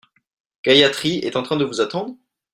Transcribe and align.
Gayathri 0.65 1.19
est 1.19 1.35
en 1.35 1.43
train 1.43 1.57
de 1.57 1.63
vous 1.63 1.79
attendre? 1.79 2.17